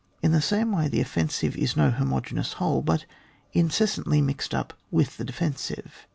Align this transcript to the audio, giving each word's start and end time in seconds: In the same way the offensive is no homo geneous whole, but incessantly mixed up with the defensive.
In 0.23 0.31
the 0.31 0.41
same 0.41 0.71
way 0.71 0.87
the 0.87 0.99
offensive 0.99 1.55
is 1.55 1.77
no 1.77 1.91
homo 1.91 2.21
geneous 2.21 2.53
whole, 2.53 2.81
but 2.81 3.05
incessantly 3.53 4.19
mixed 4.19 4.55
up 4.55 4.73
with 4.89 5.17
the 5.17 5.23
defensive. 5.23 6.07